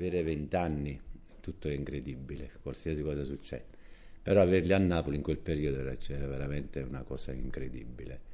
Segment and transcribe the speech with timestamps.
[0.00, 0.98] avere vent'anni,
[1.40, 3.78] tutto è incredibile, qualsiasi cosa succede.
[4.22, 8.28] Però averli a Napoli in quel periodo era, era veramente una cosa incredibile.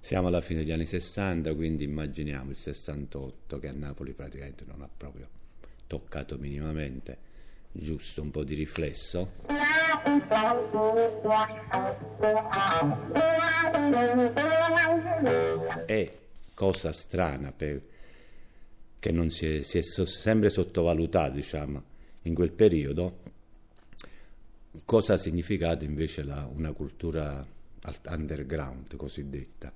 [0.00, 4.80] Siamo alla fine degli anni 60, quindi immaginiamo il 68 che a Napoli praticamente non
[4.80, 5.28] ha proprio
[5.86, 7.18] toccato minimamente,
[7.72, 9.32] giusto un po' di riflesso.
[15.86, 16.18] E
[16.54, 17.82] cosa strana per,
[18.98, 21.82] che non si è, si è sempre sottovalutato, diciamo,
[22.22, 23.20] in quel periodo,
[24.84, 27.46] cosa ha significato invece la, una cultura
[28.08, 29.72] underground cosiddetta,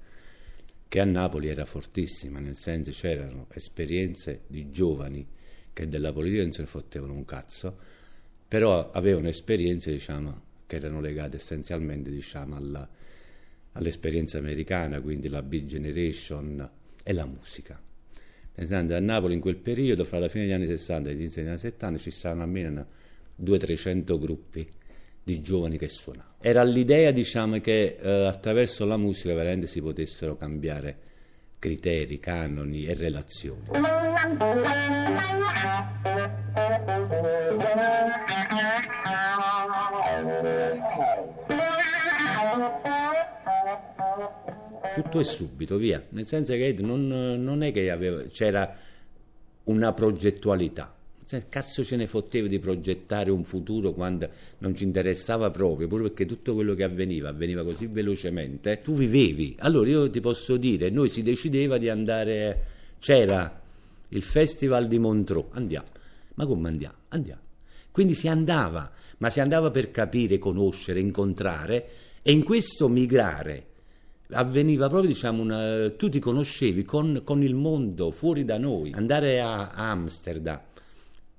[0.89, 5.27] che a Napoli era fortissima, nel senso c'erano esperienze di giovani
[5.73, 7.79] che della politica non se ne fottevano un cazzo,
[8.47, 12.87] però avevano esperienze diciamo, che erano legate essenzialmente diciamo, alla,
[13.73, 16.70] all'esperienza americana, quindi la Big Generation
[17.03, 17.81] e la musica.
[18.55, 21.41] Esempio, a Napoli in quel periodo, fra la fine degli anni 60 e gli inizi
[21.41, 22.86] degli anni 70, ci stavano almeno
[23.42, 24.69] 200-300 gruppi
[25.22, 26.34] di giovani che suonavano.
[26.41, 31.11] Era l'idea, diciamo, che eh, attraverso la musica veramente si potessero cambiare
[31.58, 33.69] criteri, canoni e relazioni.
[45.12, 46.02] Tutto è subito, via.
[46.10, 48.74] Nel senso che non, non è che aveva, c'era
[49.64, 50.94] una progettualità.
[51.48, 56.27] Cazzo ce ne fotteva di progettare un futuro quando non ci interessava proprio, pure perché
[56.27, 59.56] tutto quello che avveniva avveniva così velocemente, tu vivevi.
[59.60, 62.64] Allora io ti posso dire, noi si decideva di andare,
[62.98, 63.62] c'era
[64.08, 65.86] il festival di Montreux, andiamo.
[66.34, 66.96] Ma come andiamo?
[67.08, 67.40] Andiamo.
[67.90, 71.88] Quindi si andava, ma si andava per capire, conoscere, incontrare
[72.20, 73.70] e in questo migrare
[74.33, 78.92] avveniva proprio, diciamo, una, tu ti conoscevi con, con, il mondo fuori da noi.
[78.92, 80.61] Andare a, Amsterdam,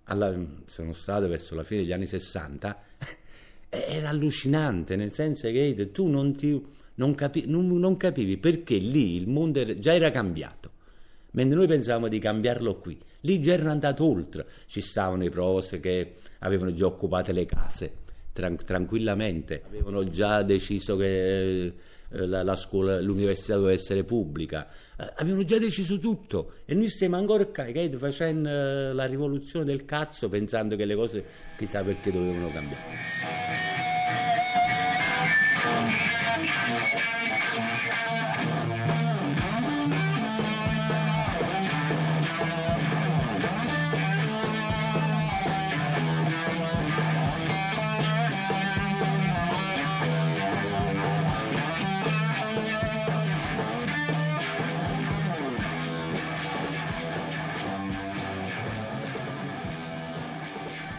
[0.05, 0.35] alla,
[0.66, 2.84] sono stato verso la fine degli anni 60,
[3.69, 6.62] era allucinante, nel senso che tu non, ti,
[6.95, 10.72] non, capi, non, non capivi perché lì il mondo era, già era cambiato.
[11.31, 14.45] Mentre noi pensavamo di cambiarlo qui, lì già erano andato oltre.
[14.68, 18.01] Ci stavano i pros che avevano già occupato le case
[18.34, 21.73] tran- tranquillamente, avevano già deciso che eh,
[22.09, 24.68] la, la, scuola, l'università doveva essere pubblica.
[24.97, 27.66] Eh, avevano già deciso tutto e noi stiamo ancora qua,
[27.97, 31.25] facendo eh, la rivoluzione del cazzo pensando che le cose
[31.58, 33.82] chissà perché dovevano cambiare.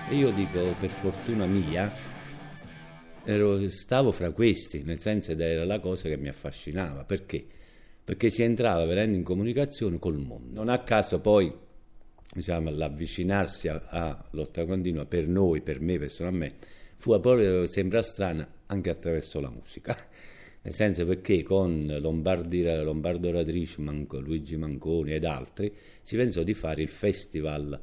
[0.06, 1.90] E io dico, per fortuna mia,
[3.24, 7.04] ero, stavo fra questi, nel senso ed era la cosa che mi affascinava.
[7.04, 7.42] Perché?
[8.04, 10.60] Perché si entrava veramente in comunicazione col mondo.
[10.60, 11.50] Non a caso poi
[12.34, 16.66] diciamo, l'avvicinarsi a, a lotta continua per noi, per me personalmente,
[16.98, 19.96] fu proprio, sembra strana, anche attraverso la musica.
[20.60, 26.54] Nel senso perché con Lombardi, Lombardo Radrici, Manco, Luigi Manconi ed altri si pensò di
[26.54, 27.78] fare il festival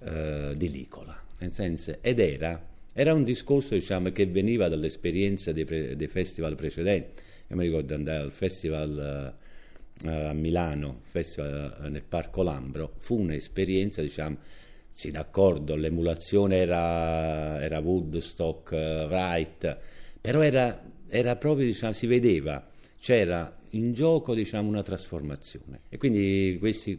[0.00, 2.60] eh, di Licola nel senso, ed era,
[2.92, 7.22] era un discorso diciamo, che veniva dall'esperienza dei, pre, dei, festival precedenti.
[7.48, 9.34] Io mi ricordo andare al festival
[10.04, 14.36] uh, a Milano, festival uh, nel Parco Lambro, fu un'esperienza, diciamo,
[14.92, 19.78] sì, d'accordo, l'emulazione era, era Woodstock, uh, Wright,
[20.20, 22.66] però era, era proprio, diciamo, si vedeva,
[22.98, 25.80] c'era in gioco diciamo, una trasformazione.
[25.88, 26.98] E quindi questi,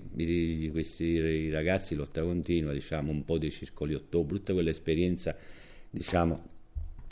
[0.72, 5.36] questi ragazzi lotta continua, diciamo, un po' dei circoli ottobre, tutta quell'esperienza
[5.90, 6.38] diciamo,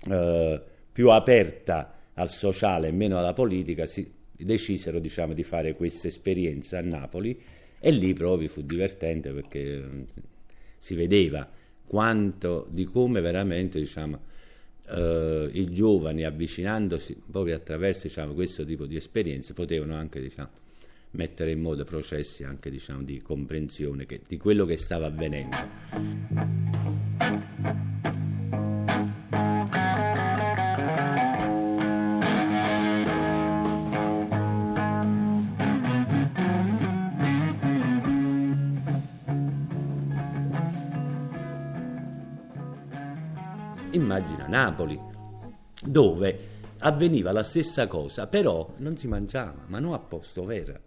[0.09, 0.62] eh,
[0.92, 6.78] più aperta al sociale e meno alla politica, si decisero diciamo, di fare questa esperienza
[6.78, 7.40] a Napoli
[7.80, 10.06] e lì proprio fu divertente perché eh,
[10.78, 11.48] si vedeva
[11.86, 14.19] quanto di come veramente diciamo,
[14.89, 20.50] eh, i giovani avvicinandosi proprio attraverso diciamo, questo tipo di esperienze potevano anche diciamo,
[21.12, 27.16] mettere in moto processi anche diciamo, di comprensione che, di quello che stava avvenendo.
[43.97, 44.99] Immagina Napoli,
[45.83, 50.85] dove avveniva la stessa cosa, però non si mangiava, ma non a posto, vero?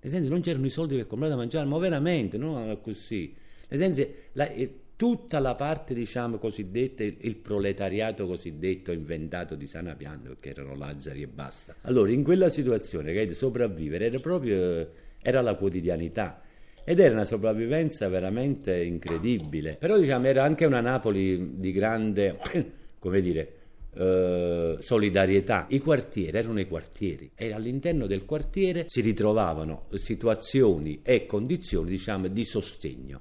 [0.00, 3.34] Nel senso non c'erano i soldi per comprare da mangiare, ma veramente, non così.
[3.68, 9.66] nel senso, la, eh, tutta la parte, diciamo, cosiddetta, il, il, proletariato cosiddetto inventato di
[9.66, 11.74] sana pianta, perché erano Lazzari e basta.
[11.82, 16.40] Allora, in quella situazione, che sopravvivere era proprio, era la quotidianità.
[16.88, 19.74] Ed era una sopravvivenza veramente incredibile.
[19.74, 22.38] Però, diciamo, era anche una Napoli di grande,
[23.00, 23.52] come dire,
[23.92, 25.66] eh, solidarietà.
[25.70, 32.28] I quartieri erano i quartieri e all'interno del quartiere si ritrovavano situazioni e condizioni, diciamo,
[32.28, 33.20] di sostegno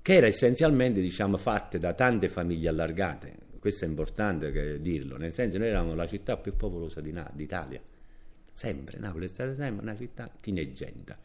[0.00, 3.36] che era essenzialmente diciamo, fatte da tante famiglie allargate.
[3.58, 7.78] Questo è importante dirlo, nel senso noi eravamo la città più popolosa di d'Italia.
[8.50, 11.18] Sempre, Napoli è stata sempre una città chineggenta,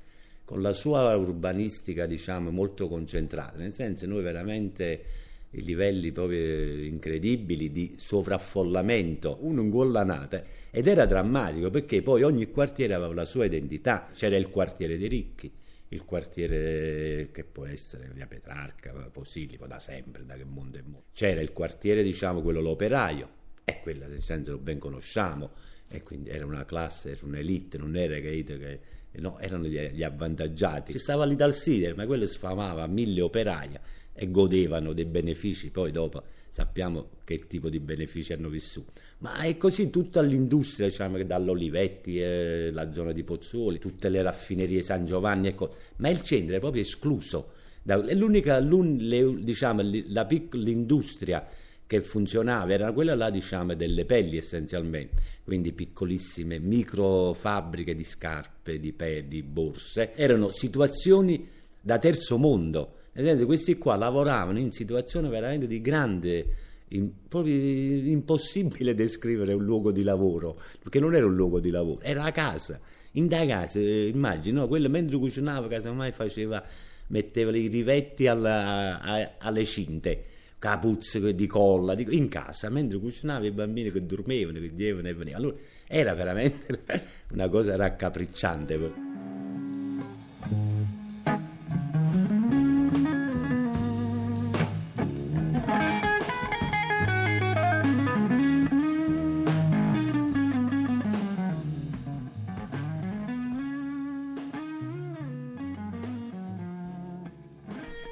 [0.46, 5.04] con la sua urbanistica diciamo, molto concentrata, nel senso noi veramente
[5.52, 12.94] i livelli proprio incredibili di sovraffollamento, uno ingollanate, ed era drammatico perché poi ogni quartiere
[12.94, 15.52] aveva la sua identità, c'era il quartiere dei ricchi,
[15.90, 21.04] il quartiere che può essere via Petrarca, Posilipo, da sempre, da che mondo è mondo.
[21.14, 25.52] C'era il quartiere, diciamo, quello l'operaio, e quella nel senso lo ben conosciamo,
[25.94, 28.80] e quindi era una classe, era un'elite, non era che, che
[29.20, 30.92] no, erano gli, gli, avvantaggiati.
[30.92, 33.80] Ci stava lì dal Sider, ma quello sfamava mille operaia
[34.12, 38.94] e godevano dei benefici, poi dopo sappiamo che tipo di benefici hanno vissuto.
[39.20, 44.82] Ma è così tutta l'industria, diciamo dall'Olivetti, eh, la zona di Pozzuoli, tutte le raffinerie
[44.82, 47.52] San Giovanni, ecco, ma il centro è proprio escluso.
[47.84, 51.48] l'unica, le, diciamo, la piccola industria
[51.94, 58.92] che funzionava era quella là, diciamo, delle pelli essenzialmente, quindi piccolissime microfabbriche di scarpe, di,
[58.94, 61.48] pe, di borse, erano situazioni
[61.80, 62.96] da terzo mondo.
[63.14, 66.46] Nel senso, questi qua lavoravano in situazioni veramente di grande,
[66.88, 72.02] in, proprio impossibile descrivere un luogo di lavoro, perché non era un luogo di lavoro,
[72.02, 72.80] era a casa.
[73.12, 76.64] In da casa, eh, immagino, quello mentre cucinava, casomai faceva,
[77.10, 80.32] metteva i rivetti alla, a, alle cinte
[80.64, 85.14] capuzze di colla di, in casa mentre cucinava i bambini che dormivano, che dicevano e
[85.14, 85.46] venivano.
[85.46, 86.84] Allora era veramente
[87.34, 89.13] una cosa raccapricciante.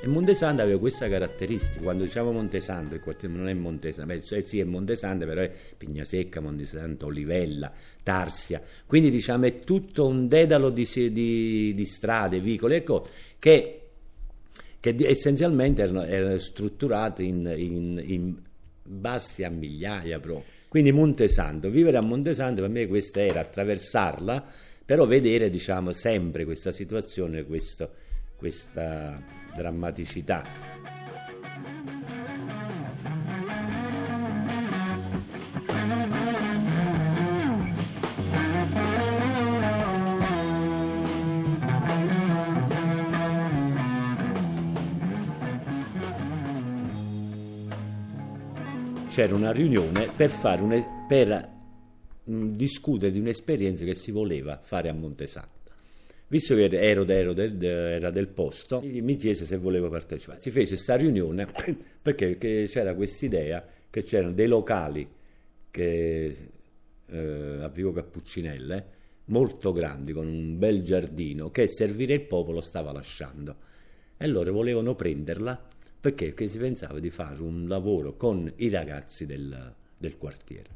[0.07, 1.81] Montesando aveva questa caratteristica.
[1.81, 7.71] Quando diciamo quartiere non è Montesando, beh, sì è Montesando, però è Pignasecca, Montesanto, Olivella,
[8.01, 8.61] Tarsia.
[8.85, 13.07] Quindi diciamo è tutto un dedalo di, di, di strade, vicoli, ecco,
[13.37, 13.81] che,
[14.79, 18.35] che essenzialmente erano, erano strutturate in, in, in
[18.83, 20.45] bassi a migliaia proprio.
[20.67, 24.45] Quindi Montesanto, vivere a Montesanto per me questa era attraversarla,
[24.85, 27.91] però vedere diciamo sempre questa situazione, questo,
[28.41, 29.21] questa
[29.53, 30.43] drammaticità.
[49.09, 51.49] C'era una riunione per, fare un, per
[52.27, 55.60] mm, discutere di un'esperienza che si voleva fare a Montesano
[56.31, 60.39] visto che ero, ero del, era del posto, mi chiese se volevo partecipare.
[60.39, 61.45] Si fece questa riunione
[62.01, 65.05] perché, c'era questa idea che c'erano dei locali
[65.69, 66.37] che,
[67.05, 72.93] eh, a Vivo Cappuccinelle molto grandi, con un bel giardino, che servire il popolo stava
[72.93, 73.55] lasciando.
[74.15, 75.67] E loro volevano prenderla
[75.99, 76.27] perché?
[76.27, 80.69] perché si pensava di fare un lavoro con i ragazzi del, del quartiere.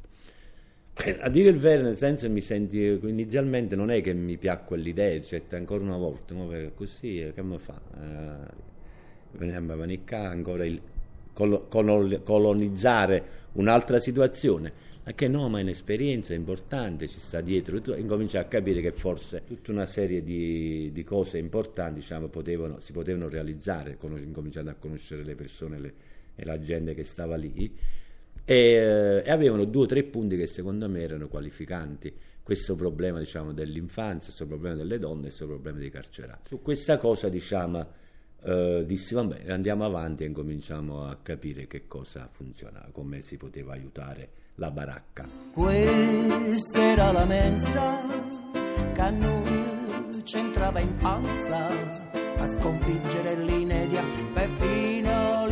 [0.98, 4.78] Eh, a dire il vero, nel senso mi senti inizialmente non è che mi piacque
[4.78, 6.50] l'idea, cioè ancora una volta, no?
[6.74, 7.78] così eh, che mi fa?
[8.00, 8.52] Eh,
[9.32, 10.80] veniamo a manicare ancora il
[11.34, 14.84] colonizzare un'altra situazione.
[15.04, 18.80] Ma che no, ma è un'esperienza importante, ci sta dietro, e tu incominci a capire
[18.80, 24.70] che forse tutta una serie di, di cose importanti diciamo, potevano, si potevano realizzare, incominciando
[24.70, 25.94] a conoscere le persone le,
[26.34, 27.70] e la gente che stava lì
[28.46, 32.14] e, e, avevano due o tre punti che secondo me erano qualificanti.
[32.42, 36.48] Questo problema diciamo, dell'infanzia, questo problema delle donne questo problema dei carcerati.
[36.48, 37.84] Su questa cosa diciamo,
[38.44, 43.72] eh, dissi vabbè andiamo avanti e incominciamo a capire che cosa funziona, come si poteva
[43.72, 45.26] aiutare la baracca.
[45.52, 48.00] Questa era la mensa
[48.94, 55.46] che a noi c'entrava in panza a sconfiggere l'inedia perfino